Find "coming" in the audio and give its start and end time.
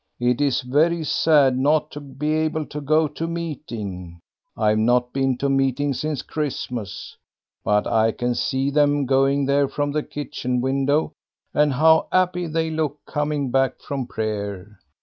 13.05-13.51